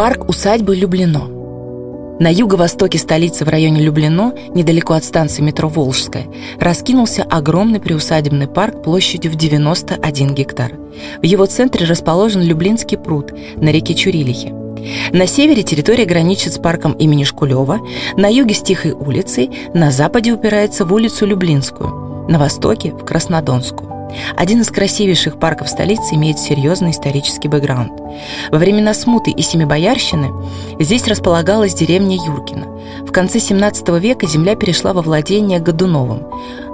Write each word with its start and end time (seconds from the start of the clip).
Парк 0.00 0.30
усадьбы 0.30 0.74
Люблино. 0.74 1.28
На 2.20 2.32
юго-востоке 2.32 2.96
столицы 2.98 3.44
в 3.44 3.50
районе 3.50 3.82
Люблино, 3.82 4.32
недалеко 4.54 4.94
от 4.94 5.04
станции 5.04 5.42
метро 5.42 5.68
Волжская, 5.68 6.24
раскинулся 6.58 7.22
огромный 7.22 7.80
приусадебный 7.80 8.48
парк 8.48 8.82
площадью 8.82 9.30
в 9.30 9.34
91 9.34 10.34
гектар. 10.34 10.72
В 11.20 11.24
его 11.26 11.44
центре 11.44 11.84
расположен 11.84 12.40
Люблинский 12.40 12.96
пруд 12.96 13.34
на 13.56 13.68
реке 13.68 13.92
Чурилихе. 13.92 14.54
На 15.12 15.26
севере 15.26 15.62
территория 15.62 16.06
граничит 16.06 16.54
с 16.54 16.58
парком 16.58 16.92
имени 16.92 17.24
Шкулева, 17.24 17.80
на 18.16 18.32
юге 18.32 18.54
с 18.54 18.62
Тихой 18.62 18.92
улицей, 18.92 19.50
на 19.74 19.90
западе 19.90 20.32
упирается 20.32 20.86
в 20.86 20.94
улицу 20.94 21.26
Люблинскую, 21.26 22.26
на 22.26 22.38
востоке– 22.38 22.92
в 22.98 23.04
Краснодонскую. 23.04 23.89
Один 24.36 24.60
из 24.62 24.68
красивейших 24.68 25.38
парков 25.38 25.68
столицы 25.68 26.14
имеет 26.14 26.38
серьезный 26.38 26.90
исторический 26.90 27.48
бэкграунд. 27.48 27.92
Во 28.50 28.58
времена 28.58 28.94
смуты 28.94 29.30
и 29.30 29.42
Семибоярщины 29.42 30.30
здесь 30.78 31.06
располагалась 31.06 31.74
деревня 31.74 32.16
Юркина. 32.16 32.66
В 33.06 33.12
конце 33.12 33.38
17 33.38 33.88
века 34.00 34.26
земля 34.26 34.56
перешла 34.56 34.92
во 34.92 35.02
владение 35.02 35.60
Годуновым. 35.60 36.26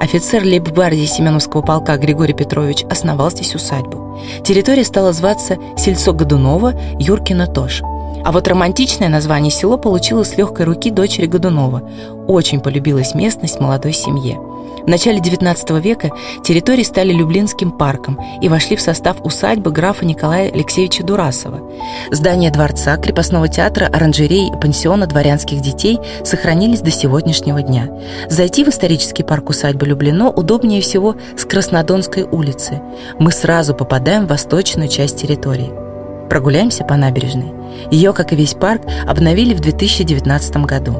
Офицер 0.00 0.42
лейб-гвардии 0.42 1.06
Семеновского 1.06 1.62
полка 1.62 1.96
Григорий 1.96 2.34
Петрович 2.34 2.84
основал 2.90 3.30
здесь 3.30 3.54
усадьбу. 3.54 4.18
Территория 4.44 4.84
стала 4.84 5.12
зваться 5.12 5.58
Сельцо 5.76 6.12
Годунова, 6.12 6.74
Юркина 6.98 7.46
тоже. 7.46 7.84
А 8.24 8.32
вот 8.32 8.48
романтичное 8.48 9.08
название 9.08 9.50
село 9.50 9.76
получило 9.76 10.24
с 10.24 10.36
легкой 10.36 10.66
руки 10.66 10.90
дочери 10.90 11.26
Годунова. 11.26 11.82
Очень 12.26 12.60
полюбилась 12.60 13.14
местность 13.14 13.60
молодой 13.60 13.92
семье. 13.92 14.38
В 14.84 14.86
начале 14.86 15.18
XIX 15.18 15.80
века 15.80 16.10
территории 16.42 16.82
стали 16.82 17.10
Люблинским 17.12 17.70
парком 17.70 18.20
и 18.42 18.50
вошли 18.50 18.76
в 18.76 18.82
состав 18.82 19.16
усадьбы 19.24 19.70
графа 19.70 20.04
Николая 20.04 20.50
Алексеевича 20.50 21.02
Дурасова. 21.02 21.62
Здания 22.10 22.50
дворца, 22.50 22.98
крепостного 22.98 23.48
театра, 23.48 23.86
оранжереи 23.86 24.48
и 24.48 24.60
пансиона 24.60 25.06
дворянских 25.06 25.62
детей 25.62 25.98
сохранились 26.22 26.82
до 26.82 26.90
сегодняшнего 26.90 27.62
дня. 27.62 27.88
Зайти 28.28 28.62
в 28.62 28.68
исторический 28.68 29.22
парк 29.22 29.48
усадьбы 29.48 29.86
Люблино 29.86 30.30
удобнее 30.30 30.82
всего 30.82 31.16
с 31.36 31.46
Краснодонской 31.46 32.24
улицы. 32.24 32.82
Мы 33.18 33.32
сразу 33.32 33.74
попадаем 33.74 34.26
в 34.26 34.30
восточную 34.30 34.88
часть 34.88 35.16
территории. 35.16 35.83
Прогуляемся 36.28 36.84
по 36.84 36.96
набережной. 36.96 37.52
Ее, 37.90 38.12
как 38.12 38.32
и 38.32 38.36
весь 38.36 38.54
парк, 38.54 38.82
обновили 39.06 39.54
в 39.54 39.60
2019 39.60 40.56
году. 40.58 40.96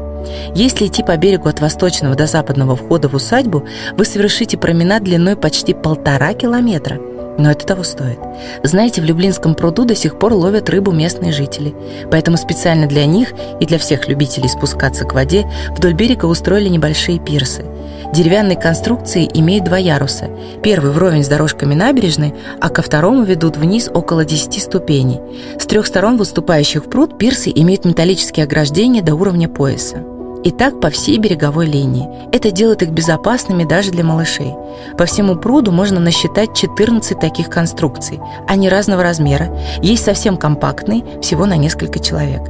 Если 0.54 0.86
идти 0.86 1.02
по 1.02 1.16
берегу 1.16 1.48
от 1.48 1.60
восточного 1.60 2.14
до 2.14 2.26
западного 2.26 2.76
входа 2.76 3.08
в 3.08 3.14
усадьбу, 3.14 3.64
вы 3.96 4.04
совершите 4.04 4.56
променад 4.56 5.04
длиной 5.04 5.36
почти 5.36 5.74
полтора 5.74 6.32
километра. 6.34 6.98
Но 7.38 7.50
это 7.50 7.66
того 7.66 7.82
стоит. 7.82 8.18
Знаете, 8.62 9.00
в 9.00 9.04
Люблинском 9.04 9.54
пруду 9.54 9.84
до 9.84 9.94
сих 9.94 10.18
пор 10.18 10.34
ловят 10.34 10.70
рыбу 10.70 10.92
местные 10.92 11.32
жители. 11.32 11.74
Поэтому 12.10 12.36
специально 12.36 12.86
для 12.86 13.06
них 13.06 13.32
и 13.60 13.66
для 13.66 13.78
всех 13.78 14.08
любителей 14.08 14.48
спускаться 14.48 15.04
к 15.04 15.14
воде 15.14 15.50
вдоль 15.76 15.94
берега 15.94 16.26
устроили 16.26 16.68
небольшие 16.68 17.18
пирсы. 17.18 17.64
Деревянные 18.12 18.56
конструкции 18.56 19.28
имеют 19.34 19.64
два 19.64 19.78
яруса. 19.78 20.30
Первый 20.62 20.92
вровень 20.92 21.24
с 21.24 21.28
дорожками 21.28 21.74
набережной, 21.74 22.34
а 22.60 22.68
ко 22.68 22.82
второму 22.82 23.24
ведут 23.24 23.56
вниз 23.56 23.90
около 23.92 24.24
10 24.24 24.62
ступеней. 24.62 25.20
С 25.58 25.66
трех 25.66 25.86
сторон, 25.86 26.16
выступающих 26.16 26.86
в 26.86 26.90
пруд, 26.90 27.18
пирсы 27.18 27.50
имеют 27.54 27.84
металлические 27.84 28.44
ограждения 28.44 29.02
до 29.02 29.14
уровня 29.14 29.48
пояса. 29.48 30.13
И 30.44 30.50
так 30.50 30.78
по 30.78 30.90
всей 30.90 31.16
береговой 31.16 31.66
линии. 31.66 32.06
Это 32.30 32.50
делает 32.50 32.82
их 32.82 32.90
безопасными 32.90 33.64
даже 33.64 33.90
для 33.90 34.04
малышей. 34.04 34.54
По 34.98 35.06
всему 35.06 35.36
пруду 35.36 35.72
можно 35.72 35.98
насчитать 35.98 36.54
14 36.54 37.18
таких 37.18 37.48
конструкций. 37.48 38.20
Они 38.46 38.68
разного 38.68 39.02
размера. 39.02 39.56
Есть 39.80 40.04
совсем 40.04 40.36
компактные, 40.36 41.02
всего 41.22 41.46
на 41.46 41.56
несколько 41.56 41.98
человек. 41.98 42.42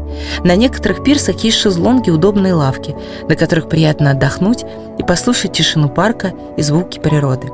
На 0.43 0.57
некоторых 0.57 1.05
пирсах 1.05 1.39
есть 1.45 1.59
шезлонги 1.59 2.09
и 2.09 2.13
удобные 2.13 2.55
лавки, 2.55 2.97
на 3.29 3.37
которых 3.37 3.69
приятно 3.69 4.11
отдохнуть 4.11 4.65
и 4.99 5.05
послушать 5.05 5.53
тишину 5.53 5.89
парка 5.89 6.33
и 6.57 6.63
звуки 6.63 6.99
природы. 6.99 7.49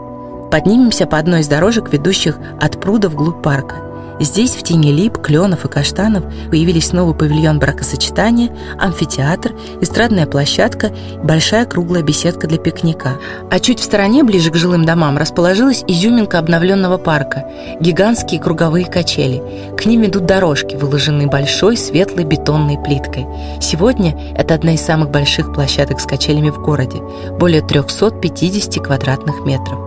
Поднимемся 0.51 1.07
по 1.07 1.19
одной 1.19 1.41
из 1.41 1.49
дорожек, 1.49 1.93
ведущих 1.93 2.39
от 2.59 2.81
пруда 2.81 3.11
вглубь 3.11 3.43
парка– 3.43 3.77
Здесь 4.21 4.51
в 4.51 4.63
тени 4.63 4.93
лип, 4.93 5.17
кленов 5.17 5.65
и 5.65 5.69
каштанов 5.69 6.25
появились 6.51 6.93
новый 6.93 7.15
павильон 7.15 7.59
бракосочетания, 7.59 8.51
амфитеатр, 8.79 9.55
эстрадная 9.81 10.27
площадка 10.27 10.89
и 10.89 11.27
большая 11.27 11.65
круглая 11.65 12.03
беседка 12.03 12.47
для 12.47 12.59
пикника. 12.59 13.15
А 13.51 13.59
чуть 13.59 13.81
в 13.81 13.83
стороне, 13.83 14.23
ближе 14.23 14.51
к 14.51 14.57
жилым 14.57 14.85
домам, 14.85 15.17
расположилась 15.17 15.85
изюминка 15.87 16.39
обновленного 16.39 16.99
парка– 16.99 17.51
гигантские 17.81 18.43
круговые 18.43 18.85
качели. 18.85 19.43
К 19.79 19.87
ним 19.87 20.05
идут 20.05 20.27
дорожки, 20.27 20.77
выложенные 20.77 21.27
большой 21.27 21.79
светлой 21.79 22.25
бетонной 22.25 22.79
плиткой. 22.79 23.27
Сегодня 23.63 24.15
это 24.37 24.53
одна 24.53 24.75
из 24.75 24.83
самых 24.83 25.11
больших 25.11 25.55
площадок 25.55 25.99
с 25.99 26.05
качелями 26.05 26.51
в 26.51 26.61
городе– 26.61 26.99
более 27.39 27.63
350 27.63 28.85
квадратных 28.85 29.47
метров. 29.47 29.79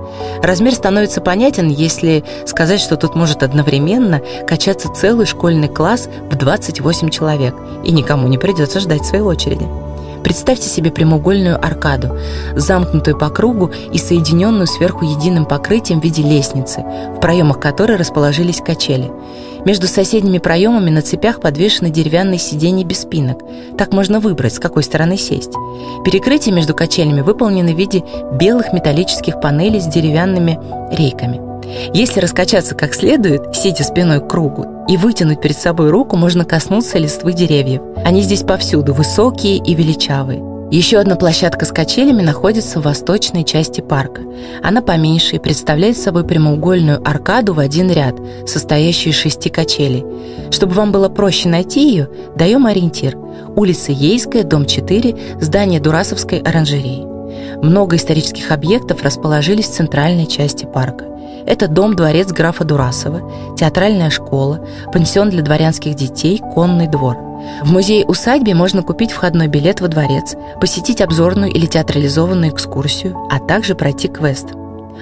Размер 0.41 0.73
становится 0.73 1.21
понятен, 1.21 1.69
если 1.69 2.23
сказать, 2.47 2.79
что 2.79 2.97
тут 2.97 3.15
может 3.15 3.43
одновременно 3.43 4.22
качаться 4.47 4.89
целый 4.89 5.25
школьный 5.25 5.67
класс 5.67 6.09
в 6.29 6.35
28 6.35 7.09
человек, 7.09 7.55
и 7.83 7.91
никому 7.91 8.27
не 8.27 8.37
придется 8.37 8.79
ждать 8.79 9.05
своей 9.05 9.23
очереди. 9.23 9.67
Представьте 10.23 10.69
себе 10.69 10.89
прямоугольную 10.89 11.57
аркаду, 11.63 12.17
замкнутую 12.55 13.17
по 13.17 13.29
кругу 13.29 13.71
и 13.91 13.97
соединенную 13.97 14.67
сверху 14.67 15.03
единым 15.03 15.45
покрытием 15.45 15.99
в 15.99 16.03
виде 16.03 16.23
лестницы, 16.23 16.83
в 17.15 17.19
проемах 17.19 17.59
которой 17.59 17.97
расположились 17.97 18.61
качели. 18.61 19.11
Между 19.65 19.87
соседними 19.87 20.39
проемами 20.39 20.89
на 20.89 21.01
цепях 21.01 21.39
подвешены 21.39 21.89
деревянные 21.89 22.39
сиденья 22.39 22.83
без 22.83 23.01
спинок. 23.01 23.39
Так 23.77 23.93
можно 23.93 24.19
выбрать, 24.19 24.55
с 24.55 24.59
какой 24.59 24.83
стороны 24.83 25.17
сесть. 25.17 25.53
Перекрытия 26.05 26.53
между 26.53 26.73
качелями 26.73 27.21
выполнены 27.21 27.73
в 27.73 27.77
виде 27.77 28.03
белых 28.33 28.73
металлических 28.73 29.39
панелей 29.39 29.79
с 29.79 29.85
деревянными 29.85 30.59
рейками. 30.91 31.52
Если 31.93 32.19
раскачаться 32.19 32.75
как 32.75 32.93
следует, 32.93 33.55
сидя 33.55 33.83
спиной 33.83 34.19
к 34.19 34.27
кругу, 34.27 34.85
и 34.87 34.97
вытянуть 34.97 35.41
перед 35.41 35.57
собой 35.57 35.89
руку, 35.89 36.17
можно 36.17 36.45
коснуться 36.45 36.97
листвы 36.97 37.33
деревьев. 37.33 37.81
Они 38.03 38.21
здесь 38.21 38.41
повсюду, 38.41 38.93
высокие 38.93 39.57
и 39.57 39.73
величавые. 39.73 40.53
Еще 40.71 40.97
одна 40.97 41.15
площадка 41.15 41.65
с 41.65 41.71
качелями 41.71 42.23
находится 42.23 42.79
в 42.79 42.85
восточной 42.85 43.43
части 43.43 43.81
парка. 43.81 44.21
Она 44.63 44.81
поменьше 44.81 45.35
и 45.35 45.39
представляет 45.39 45.97
собой 45.97 46.25
прямоугольную 46.25 46.99
аркаду 47.07 47.53
в 47.53 47.59
один 47.59 47.91
ряд, 47.91 48.15
состоящую 48.47 49.13
из 49.13 49.19
шести 49.19 49.49
качелей. 49.49 50.03
Чтобы 50.49 50.73
вам 50.73 50.91
было 50.91 51.09
проще 51.09 51.47
найти 51.47 51.87
ее, 51.87 52.09
даем 52.35 52.65
ориентир. 52.65 53.15
Улица 53.55 53.91
Ейская, 53.91 54.43
дом 54.43 54.65
4, 54.65 55.15
здание 55.39 55.79
Дурасовской 55.79 56.39
оранжереи. 56.39 57.05
Много 57.61 57.97
исторических 57.97 58.49
объектов 58.51 59.03
расположились 59.03 59.67
в 59.67 59.73
центральной 59.73 60.25
части 60.25 60.65
парка. 60.65 61.05
Это 61.45 61.67
дом-дворец 61.67 62.31
графа 62.31 62.63
Дурасова, 62.63 63.21
театральная 63.57 64.09
школа, 64.09 64.65
пансион 64.91 65.29
для 65.29 65.41
дворянских 65.41 65.95
детей, 65.95 66.41
конный 66.53 66.87
двор. 66.87 67.17
В 67.63 67.71
музее-усадьбе 67.71 68.55
можно 68.55 68.83
купить 68.83 69.11
входной 69.11 69.47
билет 69.47 69.81
во 69.81 69.87
дворец, 69.87 70.35
посетить 70.61 71.01
обзорную 71.01 71.51
или 71.51 71.65
театрализованную 71.65 72.51
экскурсию, 72.51 73.17
а 73.29 73.39
также 73.39 73.75
пройти 73.75 74.07
квест. 74.07 74.47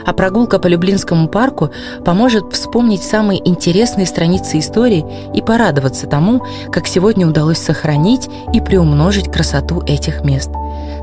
А 0.05 0.13
прогулка 0.13 0.57
по 0.57 0.67
Люблинскому 0.67 1.27
парку 1.27 1.69
поможет 2.03 2.53
вспомнить 2.53 3.03
самые 3.03 3.47
интересные 3.47 4.07
страницы 4.07 4.57
истории 4.57 5.05
и 5.35 5.41
порадоваться 5.41 6.07
тому, 6.07 6.41
как 6.71 6.87
сегодня 6.87 7.27
удалось 7.27 7.59
сохранить 7.59 8.27
и 8.53 8.61
приумножить 8.61 9.31
красоту 9.31 9.83
этих 9.85 10.23
мест. 10.23 10.49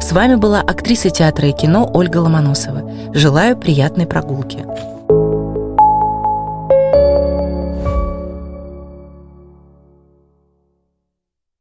С 0.01 0.13
вами 0.13 0.35
была 0.37 0.61
актриса 0.61 1.11
театра 1.11 1.49
и 1.49 1.53
кино 1.53 1.89
Ольга 1.93 2.19
Ломоносова. 2.19 2.91
Желаю 3.13 3.57
приятной 3.57 4.07
прогулки. 4.07 4.65